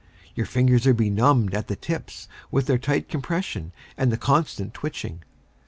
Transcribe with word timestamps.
Your 0.33 0.47
fingers 0.47 0.87
are 0.87 0.95
benumbed 0.95 1.53
at 1.53 1.67
the 1.67 1.75
tips 1.75 2.27
with 2.49 2.65
their 2.65 2.79
tight 2.79 3.07
compression, 3.07 3.71
and 3.95 4.11
the 4.11 4.17
constant 4.17 4.73
twitching. 4.73 5.21